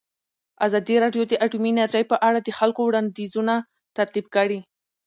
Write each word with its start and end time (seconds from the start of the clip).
ازادي 0.65 0.95
راډیو 1.03 1.23
د 1.27 1.33
اټومي 1.45 1.69
انرژي 1.73 2.03
په 2.11 2.15
اړه 2.27 2.39
د 2.41 2.49
خلکو 2.59 2.81
وړاندیزونه 2.85 3.53
ترتیب 3.97 4.25
کړي. 4.35 4.59